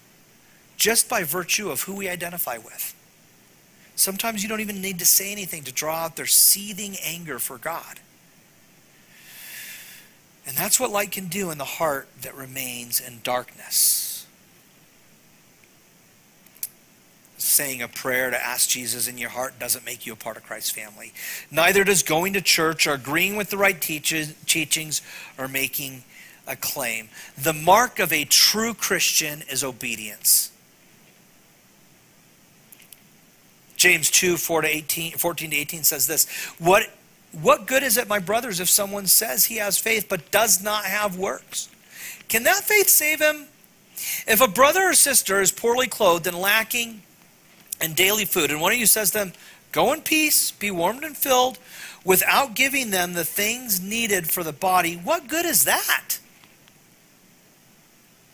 [0.77, 2.95] just by virtue of who we identify with.
[3.95, 7.59] Sometimes you don't even need to say anything to draw out their seething anger for
[7.59, 8.01] God.
[10.47, 14.13] And that's what light can do in the heart that remains in darkness.
[17.43, 20.45] saying a prayer to ask Jesus in your heart doesn't make you a part of
[20.45, 21.13] Christ's family.
[21.51, 25.03] Neither does going to church or agreeing with the right teachings
[25.37, 26.05] or making
[26.47, 27.09] a claim.
[27.37, 30.51] The mark of a true Christian is obedience.
[33.77, 36.29] James 2, 4 to 18, 14 to 18 says this
[36.59, 36.85] what,
[37.41, 40.85] what good is it, my brothers, if someone says he has faith but does not
[40.85, 41.69] have works?
[42.29, 43.47] Can that faith save him?
[44.27, 47.03] If a brother or sister is poorly clothed and lacking
[47.81, 49.33] in daily food, and one of you says to them,
[49.71, 51.59] Go in peace, be warmed and filled,
[52.05, 56.19] without giving them the things needed for the body, what good is that?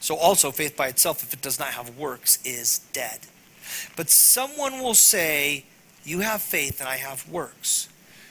[0.01, 3.20] So, also, faith by itself, if it does not have works, is dead.
[3.96, 5.64] But someone will say,
[6.05, 7.88] You have faith and I have works.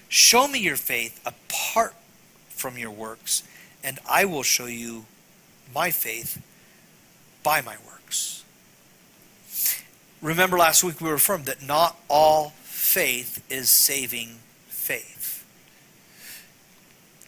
[0.09, 1.93] Show me your faith apart
[2.49, 3.43] from your works,
[3.83, 5.05] and I will show you
[5.73, 6.41] my faith
[7.43, 8.43] by my works.
[10.21, 14.37] Remember last week we were affirmed that not all faith is saving
[14.67, 15.45] faith.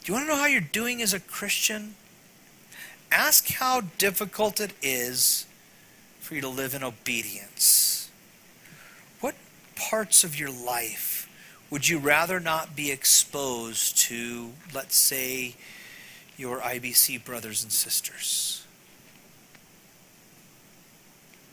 [0.04, 1.96] Do you want to know how you're doing as a Christian?
[3.12, 5.46] Ask how difficult it is
[6.20, 8.10] for you to live in obedience.
[9.20, 9.36] What
[9.76, 11.09] parts of your life
[11.70, 15.56] would you rather not be exposed to, let's say,
[16.38, 18.66] your IBC brothers and sisters?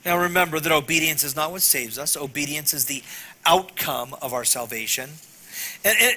[0.04, 2.16] Now remember that obedience is not what saves us.
[2.16, 3.02] Obedience is the
[3.44, 5.10] outcome of our salvation.
[5.84, 6.16] And, and,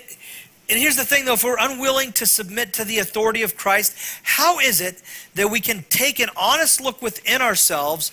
[0.70, 3.96] and, here's the thing, though, if we're unwilling to submit to the authority of Christ,
[4.22, 5.02] how is it
[5.34, 8.12] that we can take an honest look within ourselves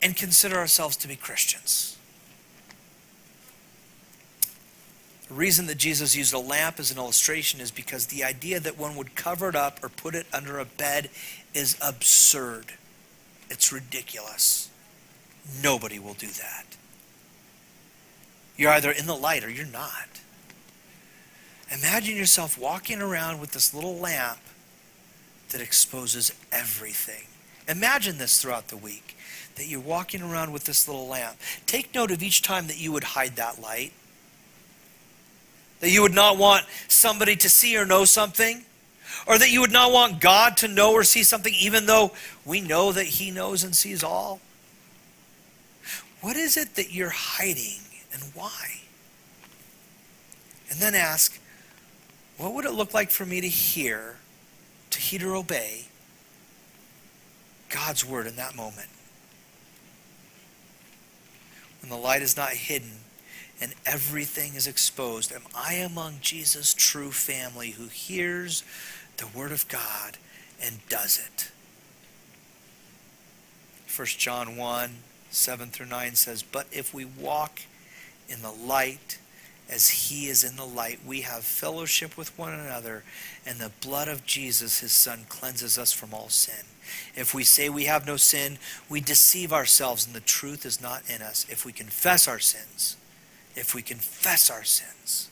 [0.00, 1.89] and consider ourselves to be Christians?
[5.30, 8.76] The reason that Jesus used a lamp as an illustration is because the idea that
[8.76, 11.08] one would cover it up or put it under a bed
[11.54, 12.72] is absurd.
[13.48, 14.70] It's ridiculous.
[15.62, 16.64] Nobody will do that.
[18.56, 20.20] You're either in the light or you're not.
[21.70, 24.40] Imagine yourself walking around with this little lamp
[25.50, 27.28] that exposes everything.
[27.68, 29.16] Imagine this throughout the week
[29.54, 31.36] that you're walking around with this little lamp.
[31.66, 33.92] Take note of each time that you would hide that light
[35.80, 38.64] that you would not want somebody to see or know something,
[39.26, 42.12] or that you would not want God to know or see something, even though
[42.44, 44.40] we know that He knows and sees all?
[46.20, 47.80] What is it that you're hiding
[48.12, 48.82] and why?
[50.70, 51.40] And then ask,
[52.36, 54.16] what would it look like for me to hear,
[54.90, 55.86] to heed or obey
[57.68, 58.88] God's word in that moment?
[61.80, 62.92] When the light is not hidden,
[63.60, 65.32] and everything is exposed.
[65.32, 68.64] Am I among Jesus' true family who hears
[69.18, 70.16] the word of God
[70.62, 71.50] and does it?
[73.94, 74.90] 1 John 1
[75.32, 77.60] 7 through 9 says, But if we walk
[78.28, 79.18] in the light
[79.70, 83.04] as he is in the light, we have fellowship with one another,
[83.46, 86.64] and the blood of Jesus, his son, cleanses us from all sin.
[87.14, 88.58] If we say we have no sin,
[88.88, 91.46] we deceive ourselves, and the truth is not in us.
[91.48, 92.96] If we confess our sins,
[93.60, 95.28] if we confess our sins.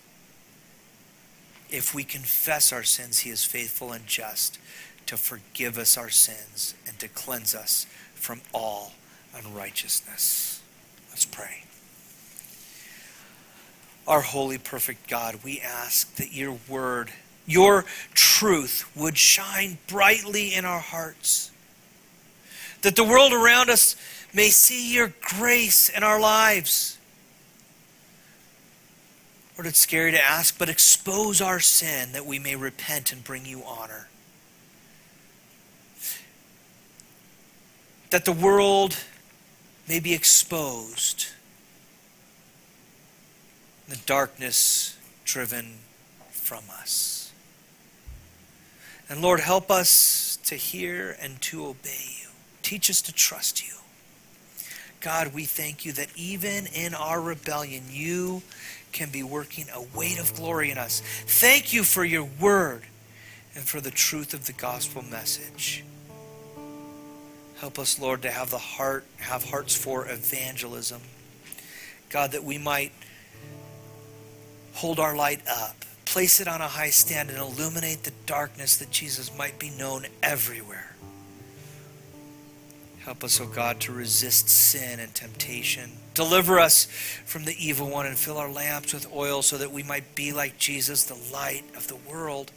[1.70, 4.59] If we confess our sins, he is faithful and just
[5.07, 8.93] to forgive us our sins and to cleanse us from all
[9.35, 10.61] unrighteousness.
[11.09, 11.64] Let's pray.
[14.07, 17.11] Our holy, perfect God, we ask that your word,
[17.47, 21.51] your truth, would shine brightly in our hearts.
[22.83, 23.97] That the world around us
[24.35, 26.97] may see your grace in our lives
[29.59, 33.45] Lord, it's scary to ask, but expose our sin that we may repent and bring
[33.45, 34.07] you honor.
[38.11, 38.97] That the world
[39.89, 41.27] may be exposed,
[43.89, 45.79] the darkness driven
[46.31, 47.33] from us.
[49.09, 52.29] And Lord, help us to hear and to obey you.
[52.63, 53.75] Teach us to trust you.
[55.01, 58.43] God, we thank you that even in our rebellion, you
[58.93, 61.01] can be working a weight of glory in us.
[61.26, 62.82] Thank you for your word
[63.55, 65.84] and for the truth of the gospel message.
[67.61, 71.01] Help us, Lord, to have the heart, have hearts for evangelism.
[72.09, 72.93] God, that we might
[74.74, 78.91] hold our light up, place it on a high stand, and illuminate the darkness that
[78.91, 80.95] Jesus might be known everywhere.
[83.01, 85.91] Help us, O oh God, to resist sin and temptation.
[86.19, 86.87] Deliver us
[87.27, 90.33] from the evil one and fill our lamps with oil so that we might be
[90.33, 92.51] like Jesus, the light of the world.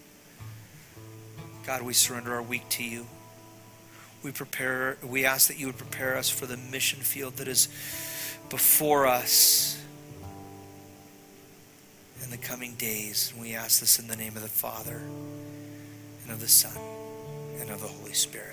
[1.63, 3.05] God, we surrender our week to you.
[4.23, 7.67] We prepare we ask that you would prepare us for the mission field that is
[8.49, 9.79] before us
[12.23, 13.31] in the coming days.
[13.31, 15.03] And we ask this in the name of the Father
[16.23, 16.75] and of the Son
[17.59, 18.50] and of the Holy Spirit.